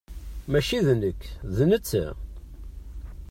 Mačči 0.51 0.79
d 0.85 0.87
nekk, 0.99 1.21
d 1.55 1.57
netta! 1.69 2.05